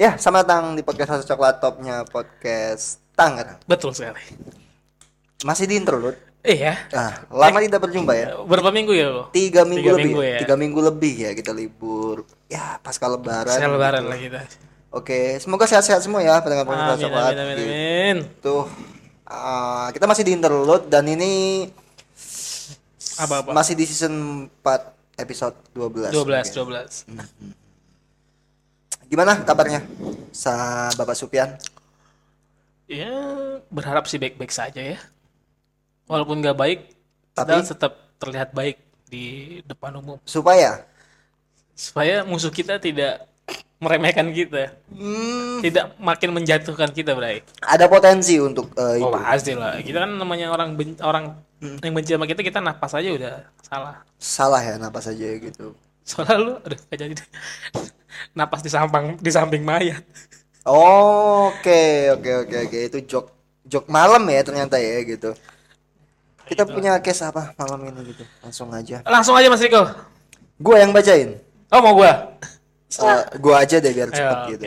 [0.00, 3.60] Ya, selamat datang di podcast Rasa Coklat Topnya podcast Tangerang.
[3.68, 4.16] Betul sekali.
[5.44, 6.16] Masih di intro, Lut.
[6.40, 6.88] Iya.
[6.88, 8.40] Nah, lama tidak berjumpa ya.
[8.48, 9.28] Berapa minggu ya lo?
[9.28, 10.04] Tiga minggu Tiga lebih.
[10.08, 10.38] minggu ya.
[10.40, 12.24] Tiga minggu lebih ya kita libur.
[12.48, 13.52] Ya, pasca lebaran.
[13.52, 14.08] Saya lebaran gitu.
[14.08, 14.40] lah kita.
[14.88, 17.32] Oke, semoga sehat-sehat semua ya pendengar podcast Rasa Coklat.
[17.36, 18.16] amin, amin, amin.
[18.40, 18.64] Tuh,
[19.28, 21.68] ah, kita masih di interlude dan ini
[23.20, 23.52] Apa apa?
[23.52, 26.08] masih di season 4 episode 12.
[26.08, 27.52] 12, mungkin.
[27.52, 27.59] 12.
[29.10, 29.82] Gimana kabarnya?
[30.30, 30.54] Sa
[30.94, 31.58] Bapak Supyan?
[32.86, 33.10] Ya,
[33.66, 34.98] berharap sih baik-baik saja ya.
[36.06, 36.80] Walaupun nggak baik,
[37.34, 39.24] Tapi- tetap terlihat baik di
[39.64, 40.18] depan umum.
[40.22, 40.86] Supaya
[41.74, 43.24] Supaya musuh kita tidak
[43.80, 44.76] meremehkan kita.
[44.86, 47.40] hmm, Tidak makin menjatuhkan kita, Bray.
[47.58, 49.08] ada potensi untuk Oh, itu.
[49.10, 49.80] pasti lah.
[49.80, 51.40] Kita kan namanya orang ben- orang
[51.80, 53.96] yang benci sama kita, kita napas aja udah salah.
[54.16, 55.72] Salah ya napas aja gitu.
[56.04, 57.14] Soalnya lu, aduh, gak jadi.
[58.34, 60.02] Napas di samping di samping mayat.
[60.64, 62.78] Oke, oke, oke, oke.
[62.92, 63.26] Itu jok
[63.64, 65.32] jok malam ya ternyata ya gitu.
[66.44, 68.26] Kita punya case apa malam ini gitu?
[68.42, 69.00] Langsung aja.
[69.06, 69.86] Langsung aja Mas Riko.
[70.58, 71.38] Gua yang bacain.
[71.70, 72.36] Oh, mau gua?
[72.90, 74.50] Eh, gua aja deh biar Ayo, cepet oke.
[74.52, 74.64] gitu.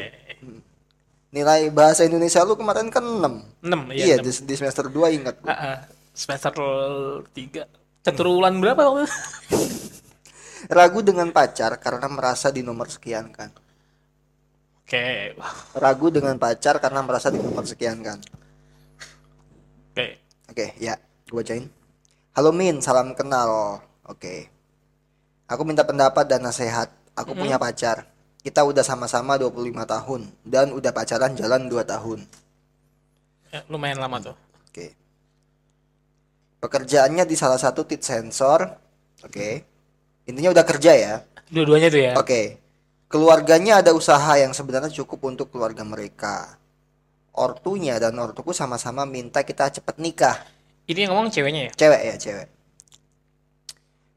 [1.33, 3.67] Nilai bahasa Indonesia lu kemarin kan 6.
[3.67, 4.16] 6 Iya, iya.
[4.23, 5.52] di, di semester 2 ingat gua.
[5.52, 5.77] Ah, ah.
[6.16, 7.67] semester 3.
[8.08, 8.83] Ceturulan berapa?
[10.72, 13.52] Ragu dengan pacar karena merasa di nomor sekian kan.
[14.83, 15.36] Oke.
[15.75, 18.20] Ragu dengan pacar karena merasa di nomor sekian kan.
[19.92, 20.23] Oke.
[20.52, 21.66] Oke, ya, gue bacain.
[22.36, 23.81] Halo Min, salam kenal.
[24.05, 24.47] Oke.
[25.50, 26.92] Aku minta pendapat dan nasihat.
[27.14, 28.09] Aku punya pacar.
[28.44, 32.20] Kita udah sama-sama 25 tahun dan udah pacaran jalan 2 tahun.
[33.53, 34.36] Ya, lumayan lama tuh.
[34.67, 34.98] Oke.
[36.59, 38.67] Pekerjaannya di salah satu tit sensor.
[39.23, 39.72] Oke.
[40.25, 41.13] Intinya udah kerja ya.
[41.52, 42.11] Dua-duanya tuh ya.
[42.16, 42.57] Oke.
[43.11, 46.57] Keluarganya ada usaha yang sebenarnya cukup untuk keluarga mereka.
[47.33, 50.38] Ortunya dan ortuku sama-sama minta kita cepet nikah.
[50.89, 51.71] Ini yang ngomong ceweknya ya?
[51.77, 52.47] Cewek ya, cewek.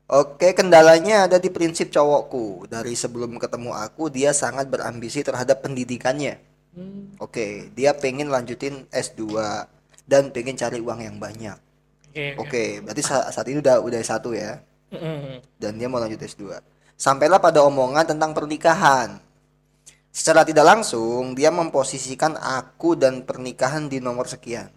[0.06, 2.70] Oke, kendalanya ada di prinsip cowokku.
[2.70, 6.38] Dari sebelum ketemu aku, dia sangat berambisi terhadap pendidikannya.
[6.78, 7.10] Hmm.
[7.19, 9.34] Oke, dia pengen lanjutin S2
[10.06, 11.58] dan pengen cari uang yang banyak.
[12.14, 12.26] Oke.
[12.38, 14.62] Oke, berarti sa- saat ini udah udah satu ya,
[15.58, 16.62] Dan dia mau lanjut S2.
[16.97, 19.20] Sampailah pada omongan tentang pernikahan.
[20.08, 24.72] Secara tidak langsung, dia memposisikan aku dan pernikahan di nomor sekian.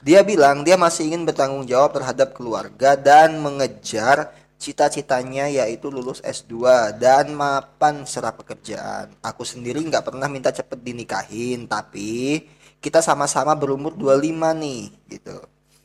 [0.00, 6.96] Dia bilang dia masih ingin bertanggung jawab terhadap keluarga dan mengejar cita-citanya yaitu lulus S2
[6.96, 9.12] dan mapan serap pekerjaan.
[9.20, 12.48] Aku sendiri nggak pernah minta cepet dinikahin, tapi
[12.80, 15.36] kita sama-sama berumur 25 nih, gitu.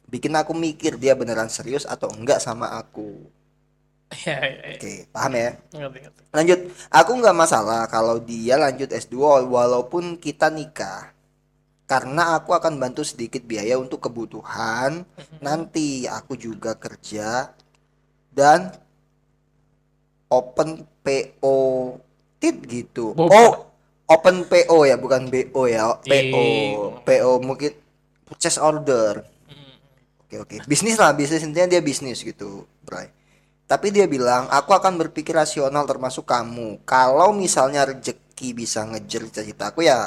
[0.10, 3.30] Bikin aku mikir dia beneran serius atau enggak sama aku.
[4.26, 4.76] Ya, ya, ya.
[4.82, 5.50] Oke, paham ya?
[5.70, 6.22] Ngerti, ngerti.
[6.34, 6.60] Lanjut,
[6.90, 11.14] aku nggak masalah kalau dia lanjut S2 walaupun kita nikah.
[11.86, 15.06] Karena aku akan bantu sedikit biaya untuk kebutuhan.
[15.42, 17.54] Nanti aku juga kerja
[18.34, 18.74] dan
[20.30, 21.58] open PO
[22.38, 23.18] tit gitu.
[23.18, 23.34] Bukan.
[23.34, 23.74] Oh,
[24.10, 25.98] open PO ya, bukan BO ya.
[26.02, 26.10] PO.
[26.10, 27.02] Iya.
[27.06, 27.74] PO mungkin
[28.26, 29.26] purchase order.
[30.30, 30.58] Oke oke.
[30.70, 33.10] Bisnis lah, bisnis intinya dia bisnis gitu, Bray.
[33.66, 36.86] Tapi dia bilang, aku akan berpikir rasional termasuk kamu.
[36.86, 40.06] Kalau misalnya rezeki bisa ngejar cita-cita aku ya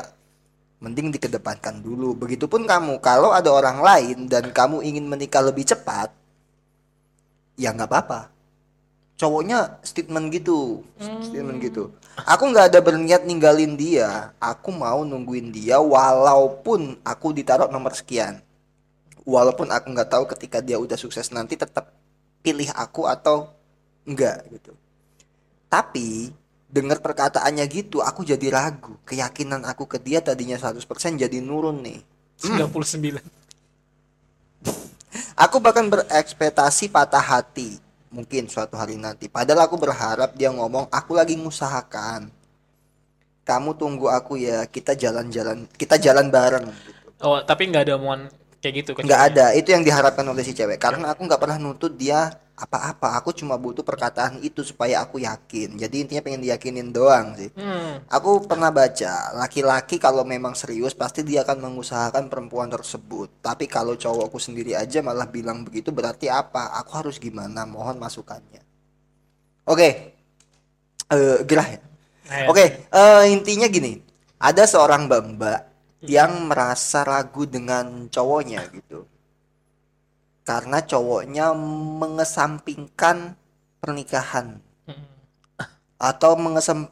[0.79, 2.15] mending dikedepankan dulu.
[2.15, 6.15] Begitupun kamu, kalau ada orang lain dan kamu ingin menikah lebih cepat,
[7.59, 8.31] ya nggak apa-apa.
[9.19, 10.87] Cowoknya statement gitu,
[11.19, 11.91] statement gitu.
[12.31, 14.31] Aku nggak ada berniat ninggalin dia.
[14.39, 18.39] Aku mau nungguin dia walaupun aku ditaruh nomor sekian
[19.23, 21.95] walaupun aku nggak tahu ketika dia udah sukses nanti tetap
[22.43, 23.51] pilih aku atau
[24.03, 24.75] enggak gitu.
[25.71, 26.35] Tapi
[26.67, 28.99] dengar perkataannya gitu aku jadi ragu.
[29.07, 30.83] Keyakinan aku ke dia tadinya 100%
[31.17, 32.01] jadi nurun nih.
[32.43, 33.23] 99.
[35.45, 37.79] Aku bahkan berekspektasi patah hati
[38.13, 39.29] mungkin suatu hari nanti.
[39.29, 42.29] Padahal aku berharap dia ngomong aku lagi ngusahakan.
[43.43, 47.01] Kamu tunggu aku ya, kita jalan-jalan, kita jalan bareng gitu.
[47.25, 48.31] Oh, tapi nggak ada omongan
[48.63, 49.47] kayak gitu nggak ada.
[49.59, 50.79] Itu yang diharapkan oleh si cewek.
[50.79, 53.19] Karena aku nggak pernah nuntut dia apa-apa.
[53.19, 55.75] Aku cuma butuh perkataan itu supaya aku yakin.
[55.75, 57.51] Jadi intinya pengen diyakinin doang sih.
[57.59, 57.99] Hmm.
[58.07, 63.43] aku pernah baca laki-laki kalau memang serius pasti dia akan mengusahakan perempuan tersebut.
[63.43, 66.79] Tapi kalau cowokku sendiri aja malah bilang begitu berarti apa?
[66.79, 67.67] Aku harus gimana?
[67.67, 68.63] Mohon masukannya.
[69.67, 70.15] Oke.
[71.13, 71.81] Eh, gerah ya?
[72.31, 72.47] Nah, ya.
[72.49, 74.01] Oke, eh, intinya gini,
[74.41, 75.72] ada seorang mbak-mbak
[76.07, 79.07] yang merasa ragu dengan cowoknya gitu,
[80.43, 81.55] karena cowoknya
[81.99, 83.39] mengesampingkan
[83.83, 84.59] pernikahan.
[84.87, 85.07] Mm.
[86.03, 86.91] atau mengesem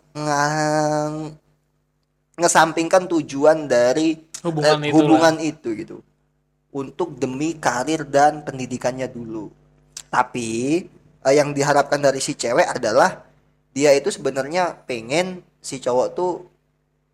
[2.39, 5.97] ngesampingkan tujuan dari Hubungan eh, itu hubungan itu gitu.
[6.73, 9.53] Untuk demi karir dan pendidikannya dulu.
[10.09, 10.49] Tapi
[11.27, 13.21] eh, yang diharapkan dari si cewek adalah
[13.77, 16.49] dia itu sebenarnya pengen si cowok tuh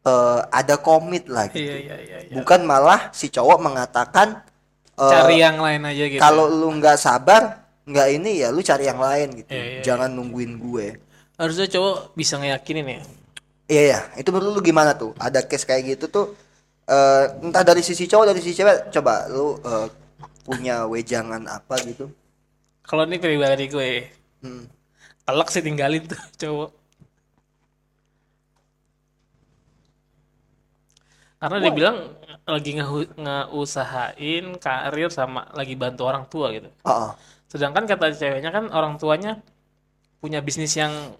[0.06, 2.18] eh, ada komit lah gitu Iya iya iya.
[2.24, 2.34] iya.
[2.38, 4.40] bukan malah si cowok mengatakan
[4.94, 6.22] eh, Cari yang lain aja gitu.
[6.22, 10.10] kalau lu nggak sabar nggak ini ya lu cari yang lain gitu Iya, iya, jangan
[10.10, 10.86] nungguin gue
[11.36, 13.00] harusnya cowok bisa ngeyakinin ya.
[13.66, 16.26] iya ya itu menurut lu gimana tuh ada case kayak gitu tuh
[16.86, 19.86] eh, entah dari sisi cowok dari sisi cewek coba lu eh,
[20.42, 22.06] punya wejangan apa gitu
[22.82, 24.06] Kalau ini pribadi gue,
[24.38, 24.62] Hmm.
[25.26, 26.14] telak sih tinggalin tuh
[26.46, 26.70] cowok.
[31.36, 31.96] Karena dia bilang
[32.48, 36.72] lagi ngehu- ngeusahain karir sama lagi bantu orang tua gitu.
[36.82, 37.12] Oh, oh.
[37.46, 39.38] Sedangkan kata ceweknya kan orang tuanya
[40.18, 41.12] punya bisnis yang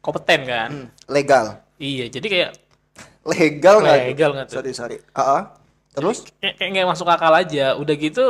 [0.00, 0.68] kompeten kan.
[0.70, 2.50] Hmm, legal Iya, jadi kayak
[3.26, 4.54] legal nggak legal nggak tuh?
[4.60, 5.42] sorry sorry Ah, ah.
[5.92, 7.76] terus Kayak kayak nggak masuk akal aja.
[7.76, 8.24] Udah gitu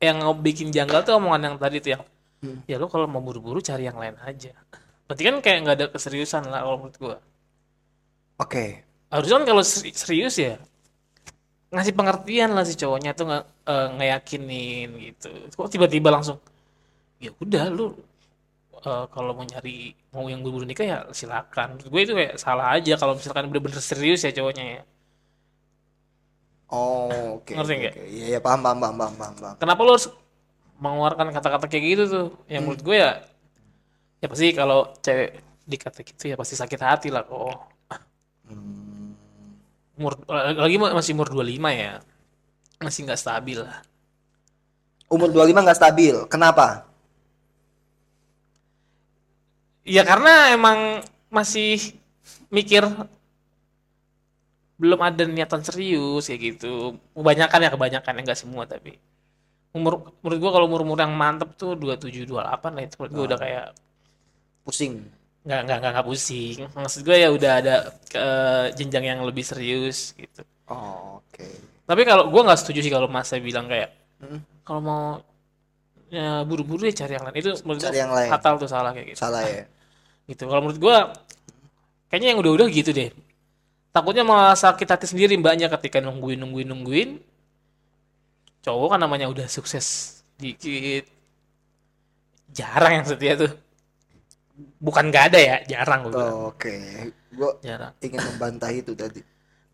[0.00, 2.02] yang bikin janggal tuh omongan yang tadi tuh yang
[2.44, 2.60] Hmm.
[2.68, 4.52] ya lo kalau mau buru-buru cari yang lain aja.
[5.08, 7.16] Berarti kan kayak nggak ada keseriusan lah kalau menurut gua.
[8.36, 8.64] oke
[9.14, 10.54] Harusnya kan kalau seri- serius ya
[11.74, 15.28] ngasih pengertian lah si cowoknya tuh nggak eh, ngeyakinin gitu.
[15.58, 16.38] Kok tiba-tiba langsung
[17.24, 17.84] ya udah lu
[18.88, 21.68] eh, kalau mau nyari mau yang buru-buru nikah ya silakan.
[21.78, 24.82] Menurut gue itu kayak salah aja kalau misalkan bener-bener serius ya cowoknya ya.
[26.78, 27.94] oh oke Ngerti oke, nggak?
[27.94, 28.00] oke.
[28.14, 29.58] iya iya paham paham paham paham paham, paham.
[29.60, 30.06] Kenapa lu harus
[30.84, 32.26] mengeluarkan kata-kata kayak gitu tuh?
[32.52, 33.10] Yang menurut gue ya
[34.22, 35.30] ya pasti kalau cewek
[35.70, 37.56] dikata gitu ya pasti sakit hati lah kok.
[38.48, 38.83] Hmm,
[39.94, 42.02] Umur lagi masih umur 25 ya.
[42.82, 43.82] Masih nggak stabil lah.
[45.12, 46.88] umur 25 nggak stabil kenapa
[49.84, 51.92] Ya karena emang masih
[52.48, 52.88] mikir
[54.80, 56.96] belum ada niatan serius kayak gitu.
[57.12, 58.96] Kebanyakan ya kebanyakan ya nggak semua tapi
[59.74, 63.38] umur menurut gua kalau umur-umur yang mantep tuh 27 28 lah itu menurut gua udah
[63.42, 63.66] kayak
[64.62, 65.04] pusing
[65.44, 66.56] nggak nggak nggak nggak pusing.
[66.72, 67.74] Maksud gua ya udah ada
[68.08, 68.24] ke
[68.78, 70.40] jenjang yang lebih serius gitu.
[70.72, 71.46] oh, oke
[71.84, 73.90] Tapi kalau gua nggak setuju sih kalau Mas saya bilang kayak
[74.22, 74.40] Hmm.
[74.64, 75.04] kalau mau
[76.08, 77.36] ya buru-buru ya cari yang lain.
[77.36, 78.30] Itu menurut Cari yang lain.
[78.32, 79.18] fatal tuh salah kayak gitu.
[79.20, 79.64] salah ya
[80.30, 80.96] gitu kalau menurut gua
[82.08, 83.10] kayaknya yang udah-udah gitu deh
[83.94, 87.10] takutnya malah sakit hati sendiri mbaknya ketika nungguin nungguin nungguin
[88.64, 91.04] cowok kan namanya udah sukses dikit
[92.54, 93.50] jarang yang setia tuh
[94.78, 96.74] bukan gak ada ya jarang gue Oh, oke.
[97.34, 97.92] Gue jarang.
[97.98, 99.20] ingin membantah itu tadi.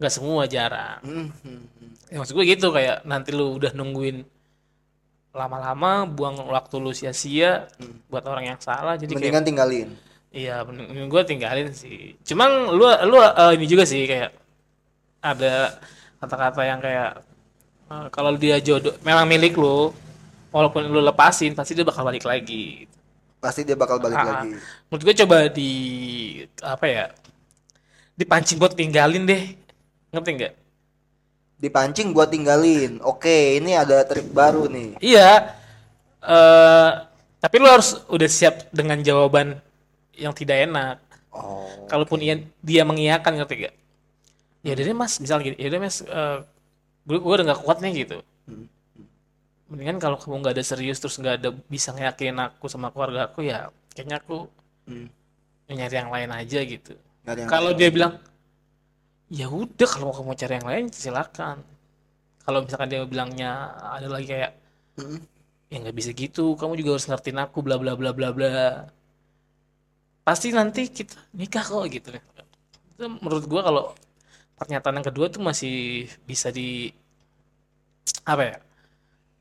[0.00, 1.00] Nggak semua jarang.
[1.04, 1.92] Hmm, hmm, hmm.
[2.08, 4.24] ya, maksud gue gitu kayak nanti lu udah nungguin
[5.30, 7.70] lama-lama buang waktu lu sia-sia
[8.10, 9.88] buat orang yang salah jadi kayak mendingan tinggalin.
[10.30, 12.14] Iya, mending gue tinggalin sih.
[12.22, 14.30] Cuman lu lu eh, ini juga sih kayak
[15.20, 15.76] ada
[16.22, 17.10] kata-kata yang kayak
[17.90, 19.90] eh, kalau dia jodoh memang milik lu,
[20.54, 22.86] walaupun lu lepasin pasti dia bakal balik lagi.
[23.40, 24.52] Pasti dia bakal balik Ah, lagi
[24.86, 25.70] Menurut gue coba di
[26.60, 27.04] apa ya?
[28.14, 29.42] Dipancing buat tinggalin deh.
[30.10, 30.54] Ngerti nggak?
[31.56, 33.28] dipancing buat tinggalin oke
[33.60, 35.52] ini ada trik baru nih Iya.
[36.18, 36.90] eh
[37.36, 39.60] tapi lu harus udah siap dengan jawaban
[40.16, 40.96] yang tidak enak.
[41.36, 43.74] oh kalaupun ia, dia mengiyakan ngerti gak
[44.60, 46.38] ya udah deh mas misal gini ya udah mas eh,
[47.04, 48.64] gue gue udah gak kuat nih gitu Hmm.
[49.70, 53.40] Mendingan kalau kamu nggak ada serius terus nggak ada bisa ngeyakinin aku sama keluarga aku
[53.46, 54.36] ya kayaknya aku
[54.88, 55.06] Hmm.
[55.70, 56.92] nyari yang lain aja gitu.
[57.46, 58.18] Kalau dia bilang
[59.30, 61.62] ya udah kalau kamu cari yang lain silakan.
[62.42, 63.50] Kalau misalkan dia bilangnya
[63.96, 64.52] ada lagi kayak
[64.98, 65.22] Hmm.
[65.70, 68.50] ya nggak bisa gitu kamu juga harus ngertiin aku bla bla bla bla bla.
[70.26, 72.10] Pasti nanti kita nikah kok gitu.
[72.94, 73.84] Itu menurut gua kalau
[74.58, 76.92] pernyataan yang kedua tuh masih bisa di
[78.24, 78.56] apa ya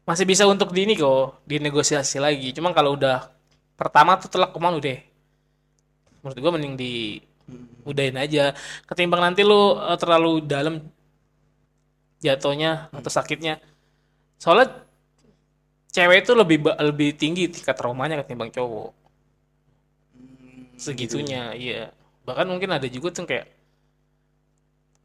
[0.09, 2.49] masih bisa untuk di ini kok dinegosiasi lagi.
[2.49, 3.29] Cuman kalau udah
[3.77, 4.97] pertama tuh telak ke mana deh?
[6.25, 7.21] Menurut gua mending di
[7.85, 8.57] udahin aja.
[8.89, 10.81] Ketimbang nanti lu eh, terlalu dalam
[12.25, 13.61] jatuhnya atau sakitnya.
[14.41, 14.81] Soalnya
[15.93, 18.89] cewek itu lebih lebih tinggi tingkat traumanya ketimbang cowok.
[20.81, 21.93] Segitunya iya.
[22.25, 23.45] Bahkan mungkin ada juga tuh kayak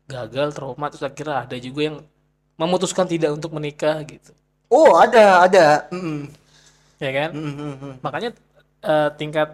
[0.09, 1.97] gagal trauma terus akhirnya ada juga yang
[2.57, 4.33] memutuskan tidak untuk menikah gitu
[4.71, 5.67] oh ada ada.
[5.91, 6.29] Hmm,
[7.01, 7.31] ya kan?
[7.33, 8.31] Hmm, hmm, makanya
[8.85, 9.49] eh, tingkat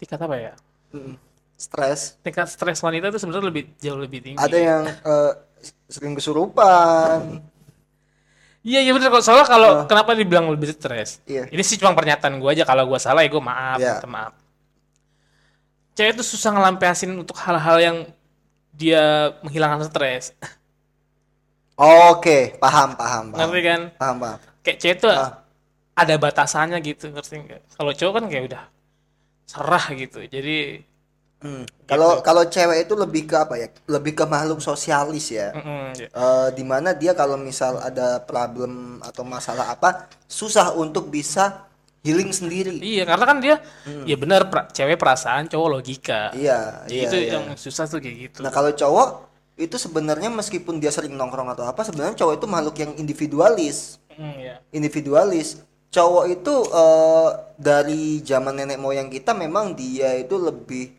[0.00, 0.52] tingkat apa ya?
[0.90, 1.14] Hmm.
[1.60, 2.16] stres.
[2.24, 4.40] Tingkat stres wanita itu sebenarnya lebih jauh lebih tinggi.
[4.40, 5.32] Ada yang eh,
[5.92, 7.44] sering kesurupan.
[8.60, 9.08] Iya iya bener.
[9.12, 11.20] Kok soalnya kalau kenapa dibilang lebih stres?
[11.24, 11.48] Iya.
[11.48, 12.64] Ini sih cuma pernyataan gue aja.
[12.64, 14.34] Kalau gue salah ya gue maaf, minta maaf.
[15.96, 17.96] Cewek itu susah ngelampiasin untuk hal-hal yang
[18.72, 20.32] dia menghilangkan stres.
[21.80, 23.48] Oke, paham, paham, paham.
[23.48, 23.80] Ngerti kan?
[23.96, 24.38] Paham, paham.
[24.60, 25.40] Kayak cewek tuh Ah.
[25.96, 27.60] ada batasannya gitu, ngerti nggak?
[27.72, 28.62] Kalau cowok kan kayak udah
[29.44, 30.20] serah gitu.
[30.24, 30.86] Jadi
[31.40, 31.64] Hmm.
[31.88, 33.72] Kalau kalau cewek itu lebih ke apa ya?
[33.88, 35.56] Lebih ke makhluk sosialis ya.
[35.56, 36.08] mm-mm, ya.
[36.12, 41.64] Eh, di mana dia kalau misal ada problem atau masalah apa susah untuk bisa
[42.04, 42.76] healing sendiri.
[42.76, 43.56] Iya, karena kan dia
[44.04, 46.28] ya benar pra- cewek perasaan, cowok logika.
[46.36, 47.02] Iya, Ya, iya.
[47.08, 47.32] itu iya.
[47.40, 48.38] yang susah tuh kayak gitu.
[48.44, 49.29] Nah kalau cowok
[49.60, 54.00] itu sebenarnya meskipun dia sering nongkrong atau apa, sebenarnya cowok itu makhluk yang individualis.
[54.16, 54.54] Hmm, ya.
[54.72, 55.60] Individualis.
[55.92, 57.28] Cowok itu eh,
[57.60, 60.96] dari zaman nenek moyang kita memang dia itu lebih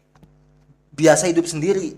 [0.94, 1.98] biasa hidup sendiri.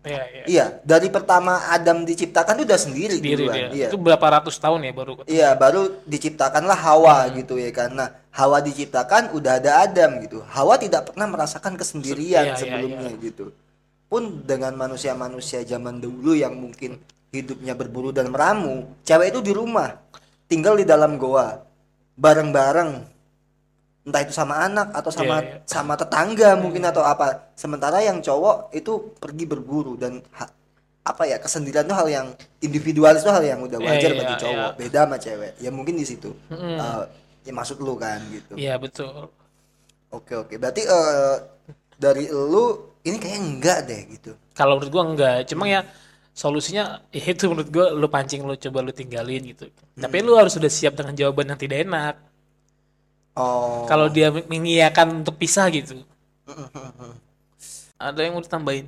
[0.00, 0.44] Iya, iya.
[0.48, 3.68] Iya, dari pertama Adam diciptakan itu udah sendiri, Sendiri duluan.
[3.68, 3.88] Iya.
[3.92, 5.28] Itu berapa ratus tahun ya baru ketemu.
[5.28, 10.40] Iya, baru diciptakanlah Hawa gitu ya karena Hawa diciptakan udah ada Adam gitu.
[10.48, 13.52] Hawa tidak pernah merasakan kesendirian Iya, iya, sebelumnya gitu.
[14.10, 16.98] Pun dengan manusia-manusia zaman dulu yang mungkin
[17.30, 20.02] hidupnya berburu dan meramu, cewek itu di rumah,
[20.50, 21.62] tinggal di dalam goa,
[22.18, 23.06] bareng-bareng.
[24.00, 25.56] Entah itu sama anak atau sama Iya, iya.
[25.68, 27.52] sama tetangga mungkin atau apa.
[27.54, 30.50] Sementara yang cowok itu pergi berburu dan ha-
[31.04, 32.26] apa ya kesendirian itu hal yang
[32.64, 34.40] individualis itu hal yang udah Iya, wajar iya, bagi iya.
[34.40, 36.76] cowok beda sama cewek ya mungkin di situ Mm-mm.
[36.80, 37.04] Eh,
[37.48, 39.32] ya maksud lu kan gitu Iya, betul.
[40.12, 41.36] oke oke berarti eh,
[41.96, 45.80] dari lu ini kayak enggak deh gitu Kalau menurut gua enggak, cuma ya
[46.36, 46.84] solusinya
[47.16, 49.64] ya itu menurut gua lu pancing lu coba lu tinggalin gitu.
[50.02, 52.14] Tapi lu harus sudah siap dengan jawaban yang tidak enak.
[53.36, 56.00] oh Kalau dia mengiyakan untuk pisah gitu.
[58.00, 58.86] Ada yang mau ditambahin?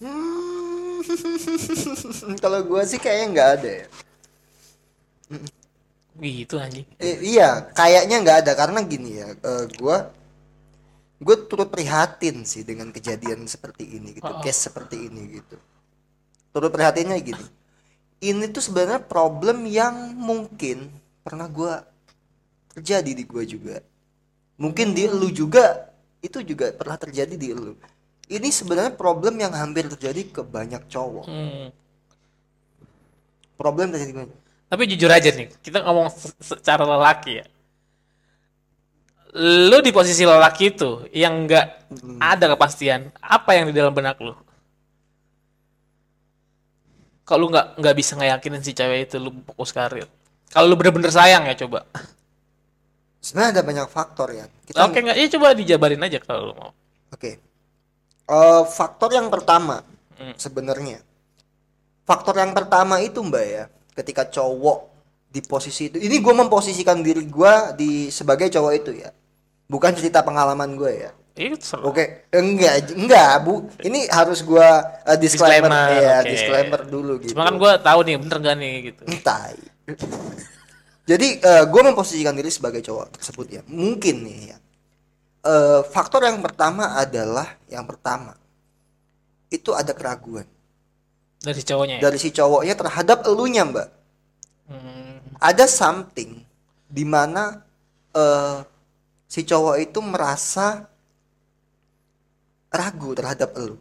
[0.00, 1.00] Hmm,
[2.42, 3.86] kalau gua sih kayaknya enggak ada ya
[6.16, 6.88] Gitu anjing.
[6.96, 10.08] Eh, iya kayaknya enggak ada karena gini ya eh, gua
[11.16, 15.56] gue turut prihatin sih dengan kejadian seperti ini gitu Oh, case seperti ini gitu.
[16.50, 17.44] Turut prihatinnya gini.
[18.18, 20.88] Ini tuh sebenarnya problem yang mungkin
[21.20, 21.84] pernah gua
[22.70, 23.76] terjadi di gua juga.
[24.56, 27.76] Mungkin di lu juga itu juga pernah terjadi di lu.
[28.26, 31.26] Ini sebenarnya problem yang hampir terjadi ke banyak cowok.
[31.26, 31.68] Hmm.
[33.54, 37.46] problem terjadi banyak- Tapi jujur aja nih, kita ngomong se- secara lelaki ya.
[39.36, 41.66] Lu di posisi lelaki itu yang nggak
[42.18, 44.32] ada kepastian apa yang di dalam benak lu.
[47.26, 50.08] Kalau lu nggak nggak bisa ngeyakinin si cewek itu lu fokus karir.
[50.48, 51.84] Kalau lu bener-bener sayang ya coba.
[53.26, 55.16] sebenarnya ada banyak faktor ya kita Oke nggak?
[55.18, 56.70] Ya coba dijabarin aja kalau lu mau.
[57.10, 57.42] Oke.
[58.26, 59.82] Eh, faktor yang pertama
[60.16, 60.32] Hmm.
[60.40, 61.04] sebenarnya.
[62.08, 64.88] Faktor yang pertama itu Mbak ya, ketika cowok
[65.28, 66.00] di posisi itu.
[66.00, 69.12] Ini gue memposisikan diri gue di sebagai cowok itu ya.
[69.66, 71.10] Bukan cerita pengalaman gue ya.
[71.84, 73.68] Oke, enggak, enggak, Bu.
[73.84, 76.30] Ini harus gua eh, disclaimer, Disclaimer, ya, oke.
[76.32, 77.36] disclaimer dulu gitu.
[77.36, 79.02] Cuma kan gue tahu nih bener gak nih gitu.
[79.04, 79.52] Entah.
[81.04, 83.62] Jadi eh, gue memposisikan diri sebagai cowok tersebut ya.
[83.68, 84.56] Mungkin nih ya.
[85.44, 88.32] Eh, faktor yang pertama adalah yang pertama
[89.46, 90.42] itu ada keraguan
[91.38, 92.02] Dari si cowoknya ya.
[92.02, 93.88] dari si cowoknya terhadap elunya mbak.
[94.66, 95.20] Hmm.
[95.38, 96.42] Ada something
[96.88, 97.60] di mana
[98.10, 98.58] eh,
[99.26, 100.86] si cowok itu merasa
[102.70, 103.76] ragu terhadap elu.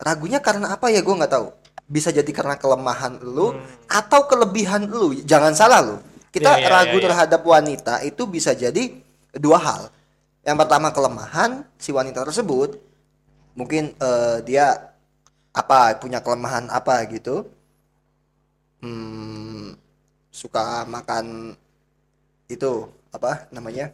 [0.00, 1.48] Ragunya karena apa ya gue nggak tahu.
[1.90, 3.58] Bisa jadi karena kelemahan elu
[3.90, 5.20] atau kelebihan elu.
[5.26, 5.96] Jangan salah lo.
[6.30, 7.06] Kita Iya, iya, ragu iya, iya.
[7.10, 8.94] terhadap wanita itu bisa jadi
[9.34, 9.82] dua hal.
[10.46, 12.78] Yang pertama kelemahan si wanita tersebut
[13.58, 14.94] mungkin eh, dia
[15.50, 17.50] apa punya kelemahan apa gitu.
[18.80, 19.76] Hmm,
[20.32, 21.52] suka makan
[22.48, 23.92] itu apa namanya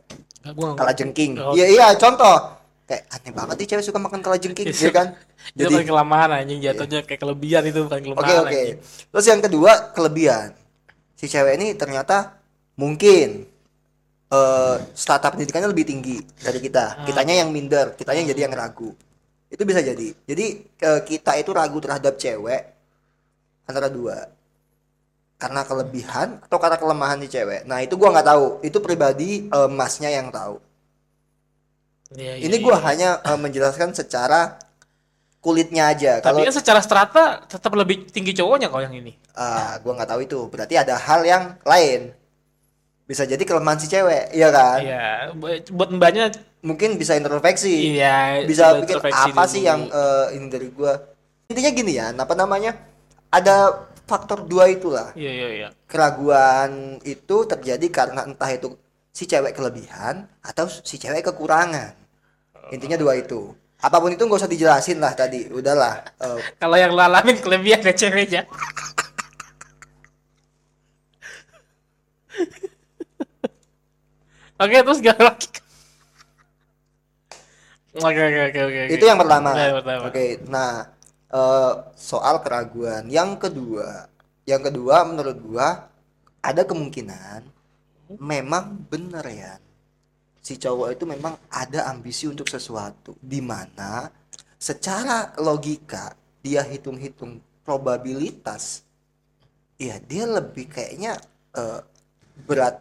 [0.54, 1.32] Kalajengking.
[1.40, 1.52] Oh.
[1.52, 2.54] Iya iya contoh
[2.86, 4.78] kayak aneh banget nih cewek suka makan kalajengking Iya.
[4.78, 5.06] ya kan.
[5.50, 8.48] Itu Jadi paling kelemahan anjing jatuhnya kayak kelebihan itu bukan oke kelemahan oke.
[8.48, 8.76] anjing.
[9.10, 10.48] Terus yang kedua kelebihan
[11.14, 12.36] si cewek ini ternyata
[12.76, 13.48] mungkin
[14.26, 17.06] eh strata pendidikannya lebih tinggi dari kita.
[17.06, 18.90] Kitanya yang minder, kitanya yang jadi yang ragu.
[19.46, 20.10] Itu bisa jadi.
[20.26, 22.62] Jadi eh, kita itu ragu terhadap cewek
[23.66, 24.30] antara dua
[25.36, 27.68] karena kelebihan atau karena kelemahan si cewek.
[27.68, 28.44] Nah itu gua nggak tahu.
[28.64, 30.56] Itu pribadi eh, masnya yang tahu.
[32.16, 32.64] Iya, iya, Ini iya.
[32.64, 34.56] gua hanya eh, menjelaskan secara
[35.42, 36.18] kulitnya aja.
[36.24, 39.12] Tapi Kalau kan secara strata tetap lebih tinggi cowoknya kalau yang ini.
[39.36, 40.38] ah, gua nggak tahu itu.
[40.48, 42.16] Berarti ada hal yang lain.
[43.06, 44.82] Bisa jadi kelemahan si cewek, iya kan?
[44.82, 46.34] Iya, bu- buat mbaknya
[46.66, 47.94] Mungkin bisa introspeksi.
[47.94, 49.52] iya bisa introspeksi apa dulu.
[49.54, 50.98] sih yang eh, ini dari gua.
[51.46, 52.74] Intinya gini ya, apa namanya?
[53.30, 55.10] Ada faktor dua itulah.
[55.12, 55.68] Iya, iya, iya.
[55.84, 58.78] Keraguan itu terjadi karena entah itu
[59.10, 61.92] si cewek kelebihan atau si cewek kekurangan.
[62.70, 63.52] Intinya dua itu.
[63.76, 67.84] apa pun itu nggak usah dijelasin lah tadi udahlah Eh, Kalau yang lo alamin kelebihan
[67.84, 68.42] dari ceweknya.
[74.56, 75.48] Oke, terus gak lagi.
[77.96, 78.80] Oke, oke, oke, oke.
[78.92, 80.00] itu yang pertama Itu yang pertama.
[80.04, 80.72] oke nah
[81.30, 84.06] eh, soal keraguan yang kedua
[84.46, 85.68] yang kedua menurut gua
[86.42, 87.42] ada kemungkinan
[88.22, 89.54] memang bener ya
[90.38, 94.06] si cowok itu memang ada ambisi untuk sesuatu di mana
[94.54, 98.86] secara logika dia hitung-hitung probabilitas
[99.74, 101.18] ya dia lebih kayaknya
[101.58, 101.80] eh,
[102.46, 102.78] berat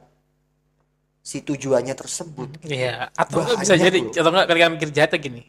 [1.26, 4.14] si tujuannya tersebut Iya, atau bisa jadi, loh.
[4.14, 5.44] atau nggak ketika mikir jahatnya gini.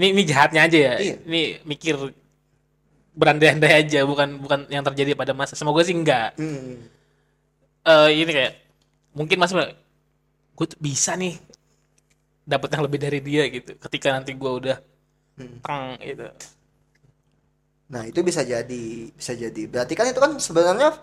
[0.00, 0.94] Ini ini jahatnya aja ya.
[0.96, 1.16] Iya.
[1.28, 1.94] Ini mikir
[3.12, 5.52] berandai-andai aja, bukan bukan yang terjadi pada masa.
[5.52, 6.40] Semoga sih enggak.
[6.40, 6.80] Hmm.
[7.84, 8.52] Eh ini kayak
[9.12, 11.36] mungkin mas gue tuh bisa nih
[12.48, 13.76] dapat yang lebih dari dia gitu.
[13.76, 14.80] Ketika nanti gue udah
[15.36, 15.56] Hmm.
[15.64, 16.28] tang gitu.
[17.90, 19.62] Nah, itu bisa jadi, bisa jadi.
[19.66, 20.96] Berarti kan itu kan sebenarnya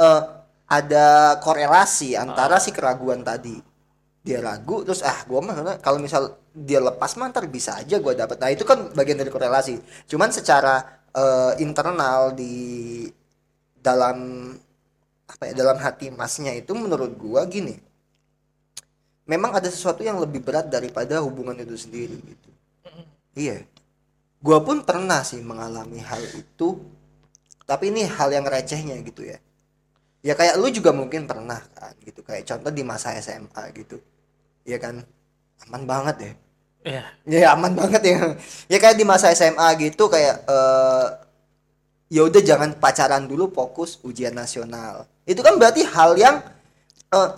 [0.00, 0.22] eh,
[0.66, 3.60] ada korelasi antara si keraguan tadi.
[4.24, 8.16] Dia ragu terus ah gua mah kalau misal dia lepas mah ntar bisa aja gua
[8.16, 8.40] dapat.
[8.40, 9.76] Nah, itu kan bagian dari korelasi.
[10.08, 10.80] Cuman secara
[11.12, 13.04] eh, internal di
[13.84, 14.48] dalam
[15.28, 17.76] apa ya dalam hati masnya itu menurut gua gini.
[19.28, 22.50] Memang ada sesuatu yang lebih berat daripada hubungan itu sendiri gitu.
[23.36, 23.60] Iya.
[24.40, 26.80] Gua pun pernah sih mengalami hal itu.
[27.64, 29.40] Tapi ini hal yang recehnya gitu ya.
[30.24, 32.24] Ya kayak lu juga mungkin pernah kan gitu.
[32.24, 34.00] Kayak contoh di masa SMA gitu.
[34.64, 35.04] Iya kan?
[35.68, 36.32] Aman banget ya.
[36.84, 37.02] Iya.
[37.28, 38.18] Ya aman banget ya.
[38.68, 41.08] Ya kayak di masa SMA gitu kayak eh
[42.12, 45.08] ya udah jangan pacaran dulu fokus ujian nasional.
[45.24, 46.44] Itu kan berarti hal yang
[47.12, 47.30] eh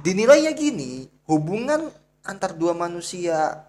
[0.00, 1.92] dinilai ya gini, hubungan
[2.24, 3.68] antar dua manusia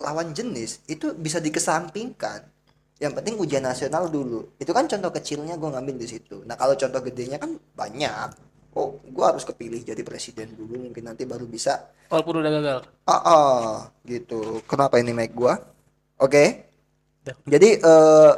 [0.00, 2.49] lawan jenis itu bisa dikesampingkan.
[3.00, 4.54] Yang penting ujian nasional dulu.
[4.60, 6.44] Itu kan contoh kecilnya gue ngambil di situ.
[6.44, 8.30] Nah kalau contoh gedenya kan banyak.
[8.76, 10.78] Oh, gue harus kepilih jadi presiden dulu.
[10.92, 12.78] Mungkin nanti baru bisa Walaupun udah gagal.
[13.06, 13.70] Ah, ah,
[14.02, 14.58] gitu.
[14.66, 15.62] Kenapa ini mic gua?
[16.18, 16.66] Oke.
[17.22, 17.34] Udah.
[17.46, 18.32] Jadi eh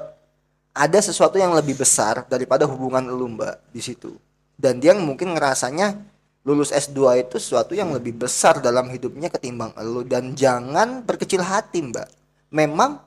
[0.73, 4.13] ada sesuatu yang lebih besar daripada hubungan lu, Mbak, di situ.
[4.57, 5.97] Dan dia mungkin ngerasanya
[6.45, 11.81] lulus S2 itu sesuatu yang lebih besar dalam hidupnya ketimbang lu dan jangan berkecil hati,
[11.81, 12.09] Mbak.
[12.53, 13.01] Memang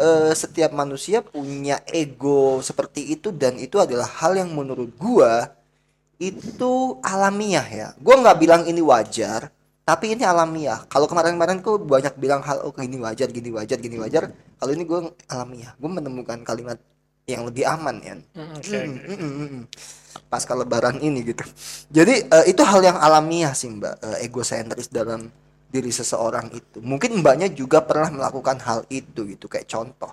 [0.00, 5.52] eh, setiap manusia punya ego seperti itu dan itu adalah hal yang menurut gua
[6.20, 7.88] itu alamiah ya.
[8.00, 9.48] Gua nggak bilang ini wajar,
[9.88, 10.84] tapi ini alamiah.
[10.92, 14.24] Kalau kemarin-kemarin tuh banyak bilang hal oh gini wajar, gini wajar, gini wajar.
[14.60, 15.00] Kalau ini gue
[15.32, 15.72] alamiah.
[15.80, 16.76] Gue menemukan kalimat
[17.24, 18.14] yang lebih aman ya.
[18.36, 19.08] Hmm, Oke, Mm, oke.
[19.08, 19.64] mm, mm, mm, mm.
[20.30, 21.44] Pasca lebaran ini gitu.
[21.90, 25.30] Jadi eh, itu hal yang alamiah sih Mbak, eh, egosentris dalam
[25.70, 26.82] diri seseorang itu.
[26.82, 30.12] Mungkin Mbaknya juga pernah melakukan hal itu gitu kayak contoh.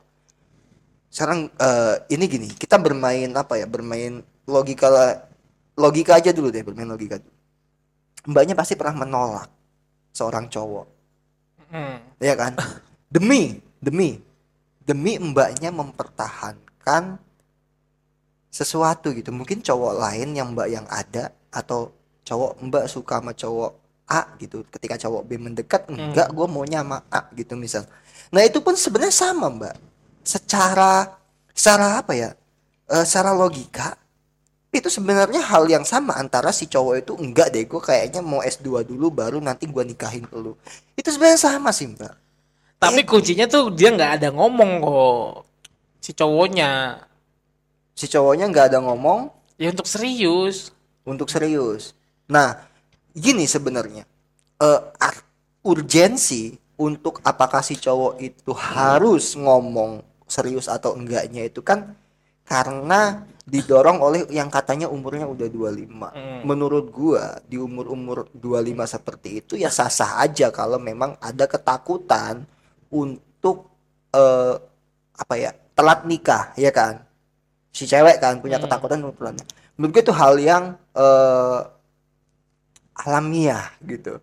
[1.09, 3.65] Sekarang eh, ini gini, kita bermain apa ya?
[3.65, 4.87] Bermain logika
[5.73, 7.35] logika aja dulu deh, bermain logika dulu.
[8.29, 9.49] Mbaknya pasti pernah menolak
[10.13, 10.87] seorang cowok,
[11.67, 11.99] Hmm.
[12.23, 12.55] ya kan?
[13.13, 14.19] Demi, demi,
[14.83, 17.15] demi mbaknya mempertahankan
[18.51, 19.31] sesuatu gitu.
[19.31, 21.95] Mungkin cowok lain yang mbak yang ada atau
[22.27, 23.71] cowok mbak suka sama cowok
[24.07, 24.63] A gitu.
[24.71, 27.83] Ketika cowok B mendekat, enggak, gue maunya sama A gitu misal.
[28.31, 29.75] Nah itu pun sebenarnya sama mbak.
[30.23, 31.15] Secara,
[31.51, 32.31] secara apa ya?
[32.87, 33.95] Eh, secara logika
[34.69, 38.85] itu sebenarnya hal yang sama antara si cowok itu enggak deh gue kayaknya mau S2
[38.85, 40.53] dulu baru nanti gua nikahin lu
[40.93, 42.13] itu sebenarnya sama sih mbak
[42.77, 45.31] Tapi kuncinya tuh dia nggak ada ngomong kok.
[45.97, 47.01] Si cowoknya.
[47.97, 50.69] si cowoknya nggak ada ngomong Ya untuk serius.
[51.03, 51.95] untuk serius
[52.27, 52.66] nah
[53.17, 54.05] gini sebenarnya
[54.59, 55.25] eh ar-
[55.65, 61.97] urgensi untuk apakah si cowok itu harus ngomong serius atau enggaknya itu kan
[62.45, 66.41] karena didorong oleh yang katanya umurnya udah 25 Hmm.
[66.43, 72.43] menurut gua di umur-umur 25 seperti itu ya sah-sah aja kalau memang ada ketakutan
[72.87, 73.71] untuk
[74.11, 74.55] eh
[75.13, 77.01] apa ya telat nikah ya kan
[77.69, 78.67] si cewek kan punya Hmm.
[78.67, 79.55] ketakutan untuk telat nikah.
[79.75, 81.59] menurut gue itu hal yang eh
[83.05, 84.19] alamiah gitu.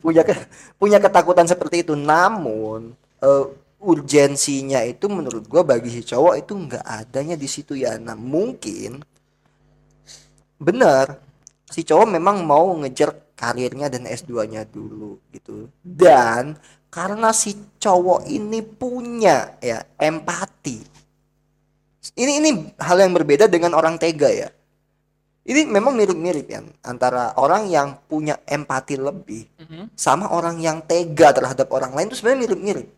[0.00, 0.48] Punya ke-
[0.80, 1.92] punya ketakutan seperti itu.
[1.92, 3.44] Namun eh,
[3.80, 7.96] urgensinya itu menurut gua bagi si cowok itu nggak adanya di situ ya.
[8.00, 9.04] Nah mungkin
[10.60, 11.20] benar
[11.68, 15.68] si cowok memang mau ngejar karirnya dan S2-nya dulu gitu.
[15.80, 16.56] Dan
[16.88, 20.78] karena si cowok ini punya ya empati.
[22.16, 24.48] Ini ini hal yang berbeda dengan orang tega ya
[25.44, 29.96] ini memang mirip-mirip ya antara orang yang punya empati lebih Mhm.
[29.96, 32.88] sama orang yang tega terhadap orang lain itu sebenarnya mirip-mirip.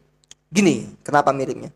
[0.52, 1.72] Gini, kenapa miripnya?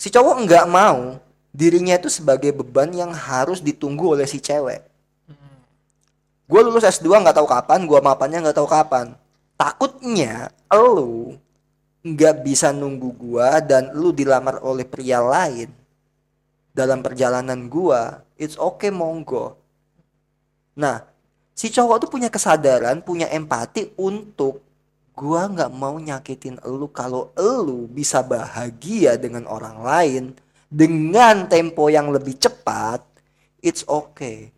[0.00, 1.20] Si cowok nggak mau
[1.52, 4.86] dirinya itu sebagai beban yang harus ditunggu oleh si cewek.
[6.50, 9.14] Gue lulus S2 nggak tahu kapan, gua mapannya nggak tahu kapan.
[9.54, 11.38] Takutnya lu
[12.02, 15.70] nggak bisa nunggu gua dan lu dilamar oleh pria lain
[16.72, 18.24] dalam perjalanan gua.
[18.40, 19.59] It's okay monggo.
[20.80, 21.04] Nah,
[21.52, 24.64] si cowok tuh punya kesadaran, punya empati untuk
[25.12, 30.24] gua nggak mau nyakitin elu kalau elu bisa bahagia dengan orang lain
[30.72, 33.04] dengan tempo yang lebih cepat,
[33.60, 34.54] it's okay.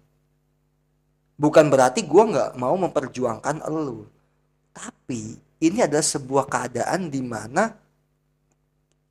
[1.34, 4.06] Bukan berarti gua nggak mau memperjuangkan elu.
[4.70, 7.74] Tapi ini adalah sebuah keadaan di mana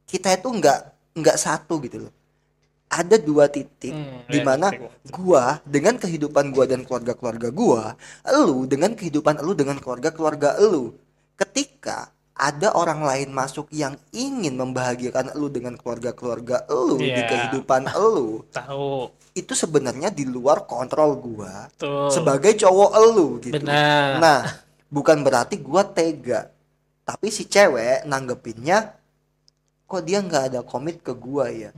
[0.08, 0.80] kita itu nggak
[1.18, 2.14] nggak satu gitu loh.
[2.92, 4.68] Ada dua titik Hmm, di ya, mana
[5.08, 5.64] gua.
[5.64, 10.92] dengan kehidupan gua dan keluarga-keluarga gua, elu dengan kehidupan elu dengan keluarga-keluarga elu.
[11.34, 17.28] Ketika ada orang lain masuk yang ingin membahagiakan elu dengan keluarga-keluarga elu di Iya.
[17.28, 19.08] kehidupan elu, Tahu.
[19.32, 22.12] itu sebenarnya di luar kontrol gua Tuh.
[22.12, 23.56] sebagai cowok elu gitu.
[23.56, 24.20] Benar.
[24.20, 24.42] Nah,
[24.88, 26.52] bukan berarti gua tega.
[27.02, 29.00] Tapi si cewek nanggepinnya
[29.86, 31.72] kok dia nggak ada komit ke gua ya.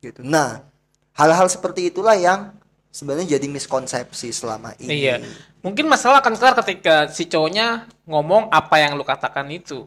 [0.00, 0.24] Gitu.
[0.24, 0.64] Nah,
[1.12, 2.56] hal-hal seperti itulah yang
[2.88, 5.06] sebenarnya jadi miskonsepsi selama ini.
[5.06, 5.16] Iya.
[5.60, 9.86] Mungkin masalah akan kelar ketika si cowoknya ngomong apa yang lu katakan itu.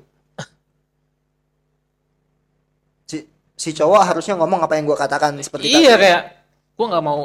[3.09, 3.25] Si,
[3.57, 6.03] si cowok harusnya ngomong apa yang gua katakan seperti iya tadi.
[6.07, 6.21] kayak
[6.77, 7.21] gua nggak mau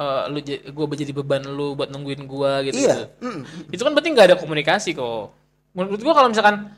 [0.00, 0.38] eh, lu
[0.72, 2.80] gua jadi beban lu buat nungguin gua gitu.
[2.80, 3.12] Iya.
[3.20, 3.68] mm.
[3.70, 5.36] Itu kan berarti nggak ada komunikasi kok.
[5.76, 6.72] Menurut gua kalau misalkan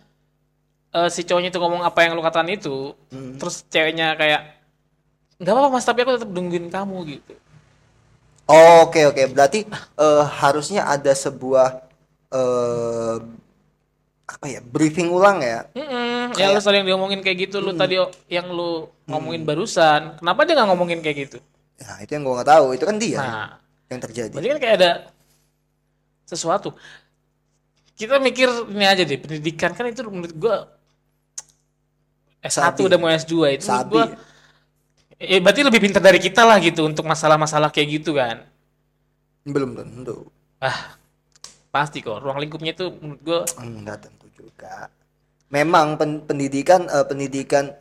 [0.91, 3.39] eh, si cowoknya itu ngomong apa yang lu katakan itu, Hmm.
[3.39, 4.60] terus ceweknya kayak
[5.41, 7.33] nggak apa-apa mas tapi aku tetap nungguin kamu gitu.
[8.51, 9.63] Oke oke berarti
[9.97, 11.69] eh, harusnya ada sebuah
[12.35, 13.17] eh
[14.31, 15.67] apa ya briefing ulang ya.
[15.75, 17.99] Mm-mm, Kayak- yang lu sering diomongin kayak gitu, lu tadi
[18.31, 21.39] yang lu ngomongin barusan, kenapa dia nggak ngomongin kayak gitu?
[21.83, 23.49] Nah itu yang gua nggak tahu itu kan dia Nah,
[23.91, 24.31] yang terjadi.
[24.31, 24.91] berarti kan kayak ada
[26.27, 26.75] sesuatu.
[27.99, 30.57] Kita mikir ini aja deh, pendidikan kan itu menurut gua
[32.41, 32.89] S1 Sabi.
[32.89, 33.93] udah mau S2 itu menurut Sabi.
[33.93, 34.05] gua
[35.21, 38.41] eh berarti lebih pintar dari kita lah gitu untuk masalah-masalah kayak gitu kan.
[39.45, 40.33] Belum tentu.
[40.61, 40.97] Ah,
[41.73, 44.89] pasti kok ruang lingkupnya itu menurut gua Enggak tentu juga.
[45.53, 47.73] Memang pen- pendidikan eh, pendidikan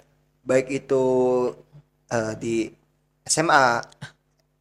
[0.44, 1.04] baik itu
[2.12, 2.56] eh, di
[3.24, 3.82] SMA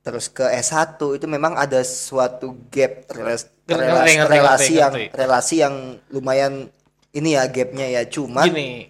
[0.05, 5.75] terus ke S1 itu memang ada suatu gap relas- relasi, yang relasi yang
[6.09, 6.73] lumayan
[7.13, 8.89] ini ya gapnya ya cuman gini,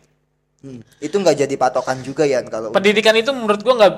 [0.63, 3.95] hmm, itu nggak jadi patokan juga ya kalau pendidikan itu menurut gua nggak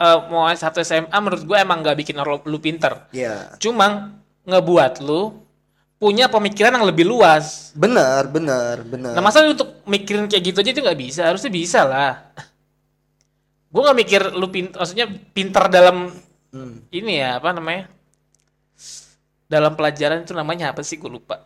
[0.00, 2.92] eh, mau S1 SMA menurut gua emang nggak bikin lu, lu pinter.
[3.12, 4.16] ya Cuma
[4.48, 5.22] ngebuat lu
[6.00, 7.72] punya pemikiran yang lebih luas.
[7.76, 11.20] benar benar benar Nah, masa untuk mikirin kayak gitu aja itu nggak bisa?
[11.28, 12.12] Harusnya bisa lah.
[13.70, 15.96] Gue nggak mikir lu pinter, maksudnya pinter dalam
[16.50, 17.86] Hmm, ini ya apa namanya?
[19.52, 20.96] Dalam pelajaran itu namanya apa sih?
[20.96, 21.36] Gue lupa.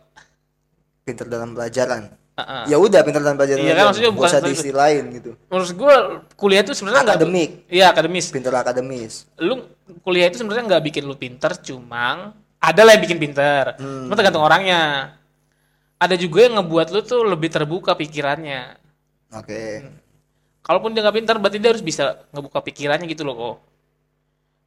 [1.05, 2.03] pinter dalam pelajaran
[2.35, 2.63] Heeh.
[2.67, 5.95] ya udah pinter dalam pelajaran Iya kan, maksudnya bukan usah diistilahin gitu Menurut gue
[6.35, 8.27] kuliah itu sebenarnya akademik Iya akademis.
[8.27, 9.63] pinter akademis Lu
[10.03, 13.77] kuliah itu sebenarnya nggak bikin lu pinter, cuma ada lah yang bikin pinter.
[13.77, 14.09] Hmm.
[14.09, 15.13] Cuma tergantung orangnya.
[16.01, 18.75] Ada juga yang ngebuat lu tuh lebih terbuka pikirannya.
[19.31, 19.61] oke
[20.65, 23.55] Kalaupun dia nggak pintar, berarti dia harus bisa ngebuka pikirannya gitu loh kok.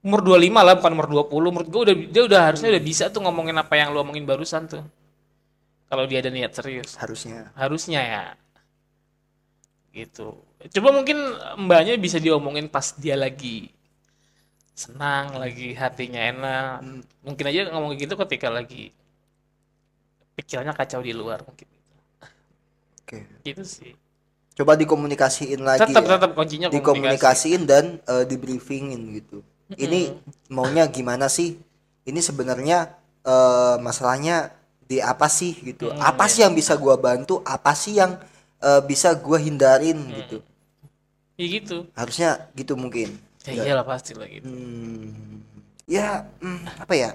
[0.06, 1.50] Umur 25 lah, bukan umur 20.
[1.50, 4.70] Menurut gue udah dia udah harusnya udah bisa tuh ngomongin apa yang lu omongin barusan
[4.70, 4.86] tuh.
[5.88, 6.96] Kalau dia ada niat serius.
[7.00, 8.24] harusnya Harusnya ya.
[9.92, 10.36] Gitu.
[10.78, 11.16] Coba mungkin
[11.58, 13.72] mbaknya bisa diomongin pas dia lagi
[14.76, 16.72] senang, lagi hatinya enak.
[17.26, 18.92] Mungkin aja ngomong gitu ketika lagi
[20.36, 21.66] pikirannya kacau di luar mungkin.
[23.02, 23.92] oke Gitu sih.
[24.58, 26.18] coba dikomunikasiin lagi Tetap ya.
[26.18, 26.82] tetap kuncinya komunikasi.
[26.82, 29.38] dikomunikasiin dan eh, dibriefingin gitu
[29.78, 30.18] ini
[30.50, 31.54] maunya gimana sih
[32.04, 32.90] ini sebenarnya
[33.22, 34.50] eh, masalahnya
[34.88, 36.32] di apa sih gitu Hmm, apa iya.
[36.32, 38.12] sih yang bisa gua bantu apa sih yang
[38.68, 40.14] eh, bisa gua hindarin Hmm.
[40.18, 40.38] gitu
[41.38, 41.74] Ya gitu.
[41.98, 44.48] harusnya gitu mungkin Ya iyalah pasti lah gitu.
[44.48, 45.42] Hmm,
[45.88, 47.10] ya hmm, apa ya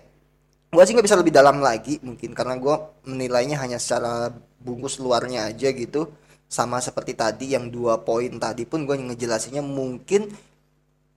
[0.73, 5.49] gua sih nggak bisa lebih dalam lagi mungkin karena gua menilainya hanya secara bungkus luarnya
[5.51, 6.11] aja gitu
[6.49, 10.29] sama seperti tadi yang dua poin tadi pun gue ngejelasinnya mungkin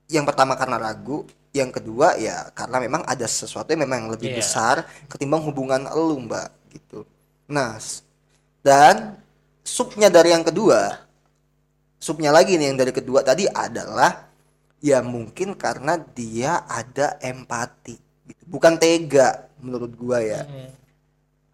[0.06, 4.38] yang pertama karena ragu yang kedua ya karena memang ada sesuatu yang memang lebih Iya.
[4.38, 4.76] besar
[5.08, 7.02] ketimbang hubungan elu mbak gitu
[7.48, 7.80] nah
[8.60, 9.16] dan
[9.64, 11.00] subnya dari yang kedua
[11.96, 14.28] subnya lagi nih yang dari kedua tadi adalah
[14.78, 17.96] ya mungkin karena dia ada empati
[18.28, 18.42] gitu.
[18.46, 20.70] bukan tega menurut gua ya Hmm.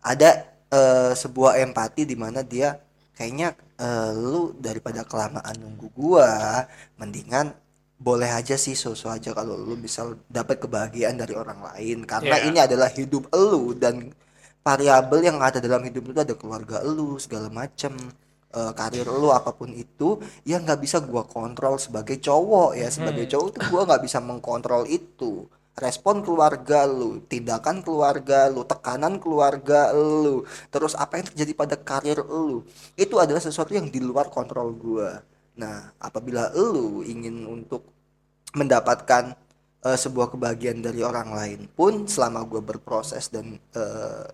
[0.03, 0.31] ada
[0.69, 2.75] eh, sebuah empati di mana dia
[3.15, 6.67] kayaknya eh, lu daripada kelamaan nunggu gua
[6.99, 7.55] mendingan
[8.03, 11.99] boleh aja sih sosok aja kalau lu bisa dapat kebahagiaan dari orang lain.
[12.03, 12.47] Karena Iya.
[12.51, 14.11] ini adalah hidup elu dan
[14.67, 17.95] variabel yang ada dalam hidup lu ada keluarga lu segala macem.
[18.53, 22.89] Eh, karir lu apa pun itu ya nggak bisa gua kontrol sebagai cowok ya.
[22.93, 25.49] Sebagai cowok tuh gua nggak bisa mengkontrol itu.
[25.73, 32.21] Respon keluarga lu tindakan keluarga lu tekanan keluarga lu terus apa yang terjadi pada karir
[32.21, 32.61] lu
[32.93, 37.85] itu adalah sesuatu yang di luar kontrol gua nah apabila lu ingin untuk
[38.57, 39.37] mendapatkan
[39.85, 44.27] eh, sebuah kebahagiaan dari orang lain pun selama gua berproses dan eh,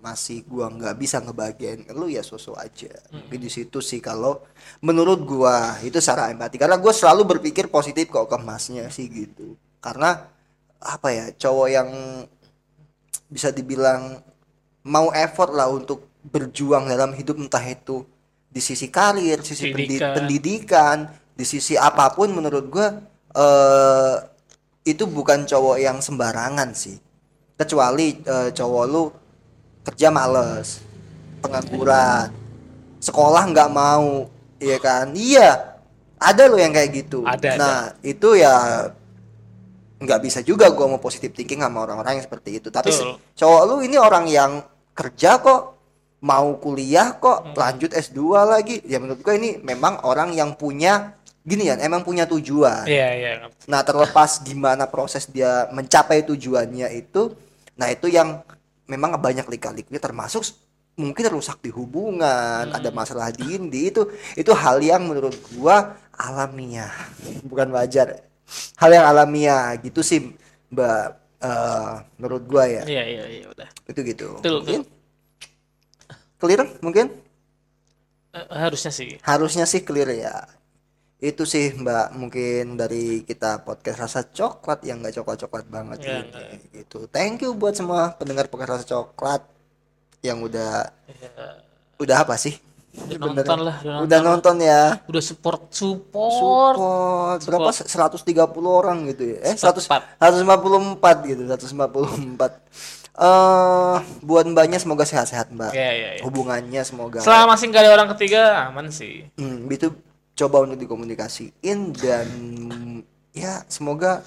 [0.00, 2.92] masih gua nggak bisa ngebahagiain lu ya sosok aja.
[3.10, 4.44] Mungkin di situ sih kalau
[4.84, 6.60] menurut gua itu secara empati.
[6.60, 9.56] Karena gua selalu berpikir positif kok ke masnya sih gitu.
[9.82, 10.28] Karena
[10.78, 11.88] apa ya cowok yang
[13.26, 14.22] bisa dibilang
[14.86, 18.06] mau effort lah untuk berjuang dalam hidup entah itu
[18.56, 20.14] di sisi karir, sisi pendi- Pendidikan.
[20.16, 20.96] pendidikan,
[21.36, 22.88] di sisi apa pun menurut gua
[23.36, 24.16] eh
[24.88, 26.96] itu bukan cowok yang sembarangan sih.
[27.60, 29.12] Kecuali eh, cowok lu
[29.84, 30.80] kerja males,
[31.44, 32.32] pengangguran,
[32.96, 35.12] sekolah nggak mau, iya kan?
[35.12, 35.76] Iya,
[36.16, 37.28] ada lo yang kayak gitu.
[37.28, 37.60] Ada, ada.
[37.60, 38.88] nah itu ya
[40.00, 42.72] nggak bisa juga gua mau positif thinking sama orang-orang yang seperti itu.
[42.72, 43.20] Tapi Betul.
[43.36, 44.64] cowok lu ini orang yang
[44.96, 45.75] kerja kok,
[46.26, 47.54] mau kuliah kok, Hmm.
[47.54, 48.82] lanjut S2 lagi.
[48.82, 51.14] Ya menurut gua ini memang orang yang punya
[51.46, 52.82] gini ya, emang punya tujuan.
[52.82, 53.30] Iya, iya.
[53.70, 57.30] Nah, terlepas gimana proses dia mencapai tujuannya itu,
[57.78, 58.42] nah itu yang
[58.84, 60.58] memang banyak lika-likunya termasuk s-
[60.98, 64.02] mungkin rusak di hubungan, ada masalah di ini itu
[64.34, 66.90] itu hal yang menurut gua alamiah,
[67.46, 68.26] bukan wajar.
[68.74, 70.34] Hal yang alamiah gitu sih,
[70.74, 71.02] Mbak
[71.36, 72.82] eh, menurut gua ya.
[72.82, 73.68] Iya, iya, iya, udah.
[73.86, 74.28] Itu gitu.
[74.42, 74.82] Betul, Mungkin
[76.36, 77.08] clear mungkin?
[78.32, 79.16] Eh, harusnya sih.
[79.20, 80.44] Harusnya sih clear ya.
[81.16, 86.84] Itu sih Mbak mungkin dari kita podcast rasa coklat yang nggak coklat-coklat banget Iya, ini
[86.84, 87.08] gitu.
[87.08, 89.40] Thank you buat semua pendengar podcast rasa coklat
[90.20, 91.64] yang udah Iya.
[91.96, 92.60] udah apa sih?
[92.96, 93.44] Udah Bener.
[93.44, 94.56] nonton lah, udah Udah nonton.
[94.56, 94.82] nonton ya.
[95.08, 96.76] Udah support, support.
[96.76, 98.24] Support berapa 130
[98.68, 99.38] orang gitu ya.
[99.40, 100.20] Eh 100 144.
[100.20, 102.60] 154 gitu, 154.
[103.16, 105.72] Eh buat Mbaknya semoga sehat-sehat, Mbak.
[105.72, 106.22] Iya, iya, iya.
[106.22, 109.24] Hubungannya semoga Selama masih nggak ada orang ketiga, aman sih.
[109.40, 109.88] Hmm, itu
[110.36, 112.28] coba untuk dikomunikasiin dan
[113.32, 114.20] ya semoga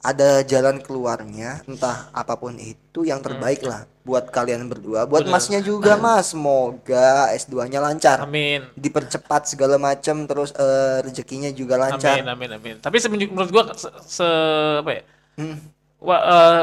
[0.00, 5.36] ada jalan keluarnya entah apa pun itu yang terbaik lah buat kalian berdua buat Bener.
[5.36, 8.64] masnya juga mas semoga S2-nya lancar Amin.
[8.72, 12.76] dipercepat segala macam terus eh, rezekinya juga lancar Amin, amin, amin.
[12.80, 15.02] Tapi menurut gua se, se- apa ya?
[15.36, 15.56] Hmm,
[16.00, 16.62] Wah, eh,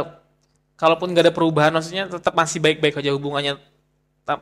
[0.79, 3.57] kalaupun nggak ada perubahan, maksudnya tetap masih baik-baik aja hubungannya.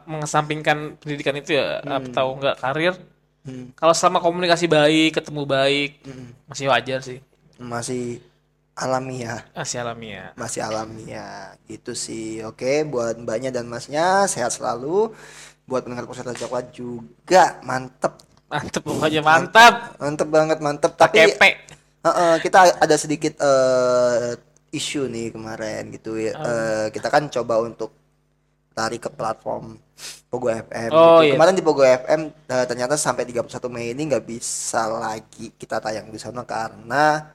[0.10, 2.94] Mengesampingkan pendidikan itu ya, atau enggak karir.
[3.46, 6.30] hmm, Kalau selama komunikasi baik, ketemu baik, hmm.
[6.50, 7.20] masih wajar sih.
[7.56, 8.20] masih
[8.76, 10.36] alamiah Masih alamiah.
[10.36, 15.16] masih alamiah gitu sih oke buat mbaknya dan masnya sehat selalu
[15.64, 18.20] buat pendengar pusat coklat juga mantep
[18.52, 19.74] Mantep pokoknya mantap.
[19.98, 21.42] mantep banget mantep tapi P.
[22.06, 24.38] Heeh, kita ada sedikit eh,
[24.76, 26.36] isu nih kemarin gitu ya.
[26.36, 27.96] Eh, kita kan coba untuk
[28.76, 29.80] tarik ke platform
[30.28, 30.92] Pogo FM.
[30.92, 31.32] Oh, gitu.
[31.32, 31.34] iya.
[31.40, 36.12] Kemarin di Pogo FM eh, ternyata sampai 31 Mei ini nggak bisa lagi kita tayang
[36.12, 37.32] di sana karena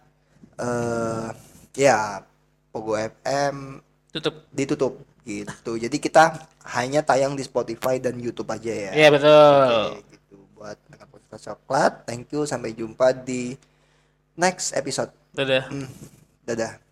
[0.61, 1.29] eh
[1.72, 2.20] ya
[2.68, 3.81] Pogo FM
[4.12, 4.44] Tutup.
[4.53, 5.81] ditutup gitu.
[5.81, 6.37] Jadi kita
[6.76, 8.92] hanya tayang di Spotify dan YouTube aja ya.
[8.92, 9.57] Iya betul.
[9.96, 10.76] Oke, gitu buat
[11.09, 11.92] podcast coklat.
[12.05, 13.57] Thank you sampai jumpa di
[14.37, 15.14] next episode.
[15.33, 15.70] Dadah.
[15.70, 15.88] Hmm,
[16.44, 16.89] dadah.